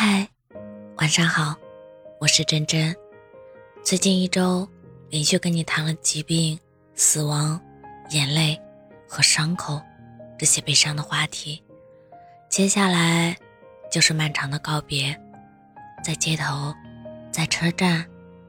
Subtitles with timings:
[0.00, 0.28] 嗨，
[0.98, 1.56] 晚上好，
[2.20, 2.94] 我是真真。
[3.82, 4.64] 最近一周
[5.10, 6.56] 连续跟你谈了疾病、
[6.94, 7.60] 死亡、
[8.10, 8.56] 眼泪
[9.08, 9.82] 和伤口
[10.38, 11.60] 这些悲伤的话题，
[12.48, 13.36] 接下来
[13.90, 15.20] 就是漫长的告别，
[16.04, 16.72] 在街头，
[17.32, 18.06] 在车站，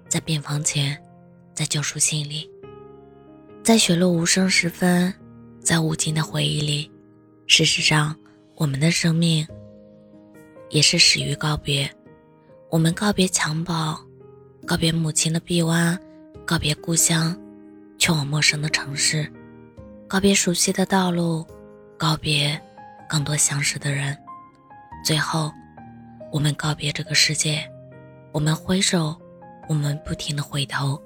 [0.08, 0.96] 在病房前，
[1.56, 2.48] 在救赎信里，
[3.64, 5.12] 在雪落无声时分，
[5.60, 6.92] 在无尽的回忆里。
[7.48, 8.16] 事实上，
[8.54, 9.48] 我们的生命。
[10.70, 11.90] 也是始于告别，
[12.70, 13.98] 我们告别襁褓，
[14.68, 16.00] 告别母亲的臂弯，
[16.46, 17.36] 告别故乡，
[17.98, 19.32] 去往陌生的城市，
[20.08, 21.44] 告别熟悉的道路，
[21.98, 22.60] 告别
[23.10, 24.16] 更多相识的人，
[25.04, 25.52] 最后，
[26.32, 27.68] 我们告别这个世界。
[28.32, 29.20] 我们挥手，
[29.68, 31.02] 我们不停的回头，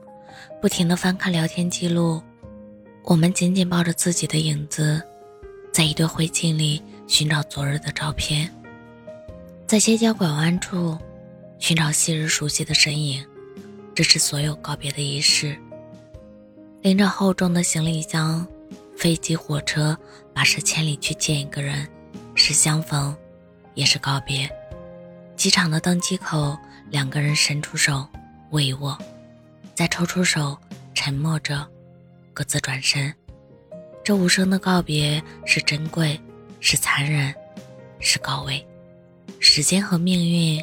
[0.61, 2.21] 不停的翻看聊天记录，
[3.05, 5.01] 我们紧紧抱着自己的影子，
[5.71, 8.53] 在一堆灰烬里寻找昨日的照片。
[9.73, 10.95] 在街角拐弯处，
[11.57, 13.25] 寻找昔日熟悉的身影，
[13.95, 15.57] 这是所有告别的仪式。
[16.83, 18.47] 拎着厚重的行李箱，
[18.95, 19.97] 飞机、火车，
[20.31, 21.87] 跋涉千里去见一个人，
[22.35, 23.17] 是相逢，
[23.73, 24.47] 也是告别。
[25.35, 26.55] 机场的登机口，
[26.91, 28.07] 两个人伸出手，
[28.51, 28.95] 握一握，
[29.73, 30.55] 再抽出手，
[30.93, 31.67] 沉默着，
[32.31, 33.11] 各自转身。
[34.03, 36.21] 这无声的告别，是珍贵，
[36.59, 37.33] 是残忍，
[37.99, 38.63] 是高危。
[39.55, 40.59] 时间和命运，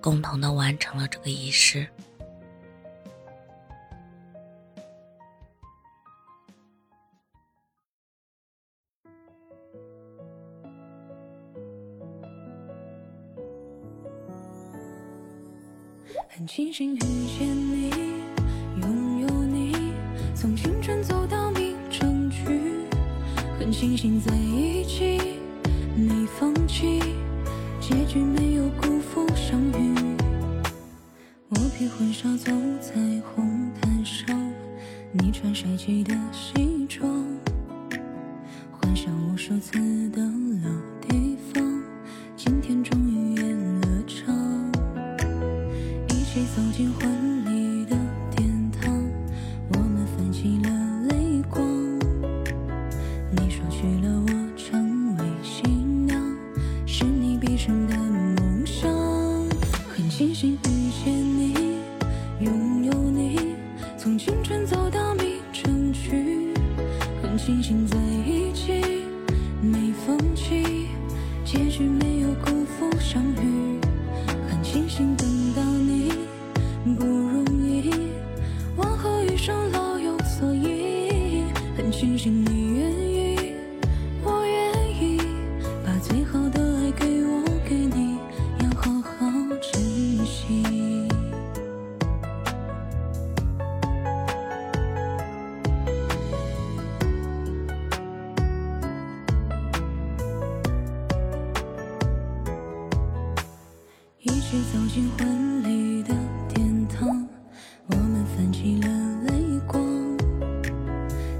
[0.00, 1.86] 共同的完成了这个仪式。
[16.26, 17.90] 很庆幸遇见你，
[18.80, 19.92] 拥有你，
[20.34, 22.88] 从青春走到蜜成局。
[23.58, 25.38] 很庆幸在一起，
[25.94, 27.25] 没放弃。
[27.88, 29.94] 结局没有辜负相遇，
[31.50, 32.92] 我披婚纱走在
[33.22, 34.36] 红毯上，
[35.12, 37.08] 你穿帅气的西装，
[38.72, 39.78] 幻想无数次
[40.10, 40.68] 的老
[41.00, 41.80] 地方，
[42.36, 44.34] 今天终于演了场，
[46.08, 47.08] 一起走进婚
[47.44, 47.96] 礼的
[48.34, 48.92] 殿堂，
[49.74, 50.85] 我们泛起了
[60.16, 61.52] 庆幸遇见你，
[62.40, 63.54] 拥有你，
[63.98, 66.54] 从青春走到迷城去。
[67.20, 68.72] 很庆幸在一起，
[69.60, 70.86] 没放弃，
[71.44, 73.75] 结局没有辜负相遇。
[104.26, 106.12] 一起走进婚礼的
[106.52, 107.28] 殿堂，
[107.86, 108.88] 我们泛起了
[109.28, 109.32] 泪
[109.68, 109.80] 光。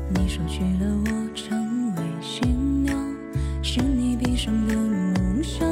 [0.09, 2.97] 你说娶了我成为新娘，
[3.61, 5.69] 是你毕生的梦想。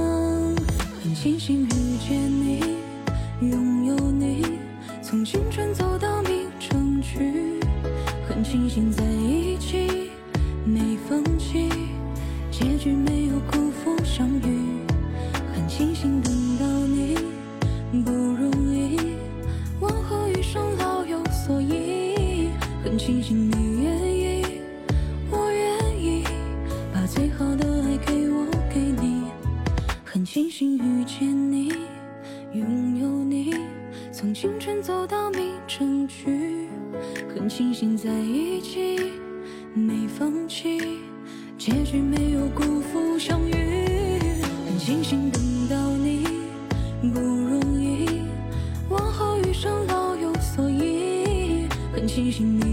[1.01, 2.61] 很庆幸遇见你，
[3.49, 4.45] 拥有你，
[5.01, 7.61] 从青春走到明成局。
[8.29, 10.11] 很庆幸在一起，
[10.65, 11.69] 没放弃，
[12.51, 14.59] 结局没有辜负相遇。
[15.55, 16.67] 很庆幸等到，
[18.03, 18.97] 不容易，
[19.81, 22.49] 往后余生老有所依。
[22.83, 24.43] 很庆幸你愿意，
[25.31, 26.25] 我愿意，
[26.93, 29.25] 把最好的爱给我，给你。
[30.05, 31.69] 很庆幸遇见你，
[32.53, 33.55] 拥有你，
[34.13, 36.69] 从青春走到蜜成局。
[37.35, 38.97] 很庆幸在一起，
[39.75, 40.79] 没放弃，
[41.59, 43.53] 结局没有辜负相遇。
[44.67, 45.31] 很庆幸
[52.34, 52.34] 易，往后余生老有所依。
[52.34, 52.73] 很庆幸你